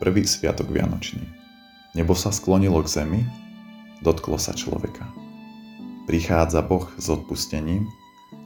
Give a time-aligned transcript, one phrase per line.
[0.00, 1.22] prvý sviatok Vianočný.
[1.92, 3.20] Nebo sa sklonilo k zemi,
[4.00, 5.04] dotklo sa človeka.
[6.08, 7.84] Prichádza Boh s odpustením,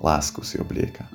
[0.03, 1.07] lásku si oblieka.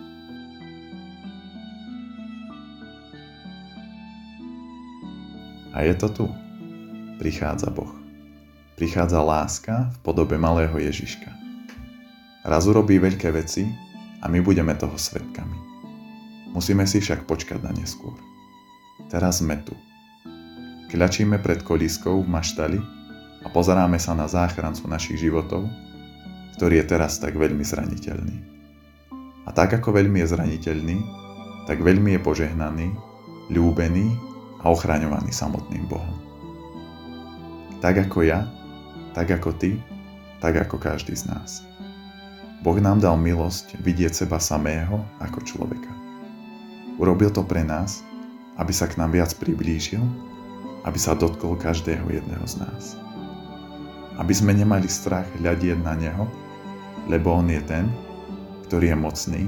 [5.75, 6.25] A je to tu.
[7.19, 7.91] Prichádza Boh.
[8.79, 11.29] Prichádza láska v podobe malého Ježiška.
[12.47, 13.67] Raz urobí veľké veci
[14.23, 15.59] a my budeme toho svetkami.
[16.55, 18.15] Musíme si však počkať na neskôr.
[19.11, 19.75] Teraz sme tu.
[20.89, 22.81] Kľačíme pred kolískou v maštali
[23.45, 25.69] a pozeráme sa na záchrancu našich životov,
[26.57, 28.37] ktorý je teraz tak veľmi zraniteľný.
[29.45, 30.97] A tak ako veľmi je zraniteľný,
[31.69, 32.87] tak veľmi je požehnaný,
[33.53, 34.17] ľúbený
[34.65, 36.17] a ochraňovaný samotným Bohom.
[37.85, 38.49] Tak ako ja,
[39.13, 39.77] tak ako ty,
[40.41, 41.61] tak ako každý z nás.
[42.65, 45.93] Boh nám dal milosť vidieť seba samého ako človeka.
[46.97, 48.03] Urobil to pre nás,
[48.59, 50.03] aby sa k nám viac priblížil,
[50.83, 52.95] aby sa dotkol každého jedného z nás.
[54.19, 56.27] Aby sme nemali strach hľadieť na Neho,
[57.07, 57.87] lebo On je ten,
[58.67, 59.43] ktorý je mocný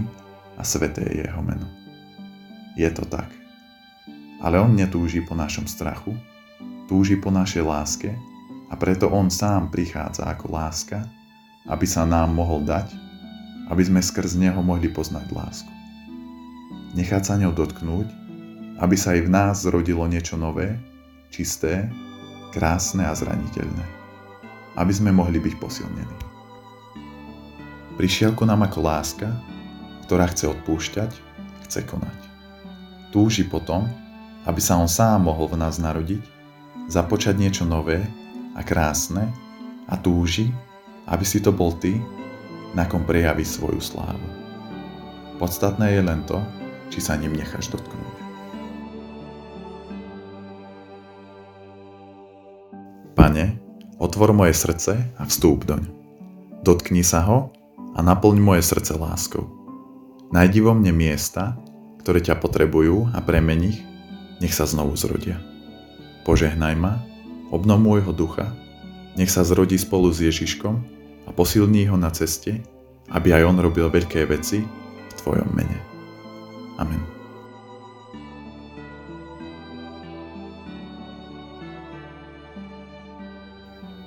[0.57, 1.67] a sveté je Jeho meno.
[2.75, 3.29] Je to tak.
[4.41, 6.15] Ale On netúži po našom strachu,
[6.89, 8.11] túži po našej láske
[8.71, 11.05] a preto On sám prichádza ako láska,
[11.69, 12.89] aby sa nám mohol dať,
[13.69, 15.71] aby sme skrz Neho mohli poznať lásku.
[16.91, 18.07] Nechať sa ňou dotknúť,
[18.81, 20.75] aby sa aj v nás zrodilo niečo nové,
[21.31, 21.87] čisté,
[22.51, 23.85] krásne a zraniteľné.
[24.75, 26.17] Aby sme mohli byť posilnení.
[27.95, 29.31] Prišiel ku nám ako láska,
[30.07, 31.11] ktorá chce odpúšťať,
[31.67, 32.19] chce konať.
[33.15, 33.87] Túži potom,
[34.43, 36.23] aby sa on sám mohol v nás narodiť,
[36.91, 38.03] započať niečo nové
[38.55, 39.31] a krásne
[39.87, 40.51] a túži,
[41.07, 41.95] aby si to bol ty,
[42.71, 44.27] na kom prejaví svoju slávu.
[45.35, 46.39] Podstatné je len to,
[46.87, 48.20] či sa ním necháš dotknúť.
[53.11, 53.59] Pane,
[53.99, 55.83] otvor moje srdce a vstúp doň.
[56.63, 57.51] Dotkni sa ho
[57.91, 59.45] a naplň moje srdce láskou.
[60.31, 61.59] Najdi vo mne miesta,
[61.99, 63.79] ktoré ťa potrebujú a premeni ich,
[64.39, 65.37] nech sa znovu zrodia.
[66.23, 67.03] Požehnaj ma
[67.51, 68.47] obnov môjho ducha,
[69.19, 70.75] nech sa zrodí spolu s Ježiškom
[71.27, 72.63] a posilní ho na ceste,
[73.11, 75.77] aby aj on robil veľké veci v Tvojom mene.
[76.79, 77.20] Amen.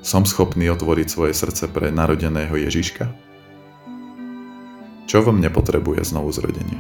[0.05, 3.09] Som schopný otvoriť svoje srdce pre narodeného Ježiška?
[5.09, 6.77] Čo vo mne potrebuje znovu zrodenie?